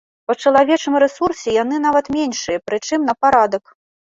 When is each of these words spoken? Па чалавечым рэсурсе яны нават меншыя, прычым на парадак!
Па 0.29 0.35
чалавечым 0.43 0.93
рэсурсе 1.03 1.49
яны 1.63 1.75
нават 1.85 2.05
меншыя, 2.17 2.65
прычым 2.71 2.99
на 3.11 3.19
парадак! 3.27 3.63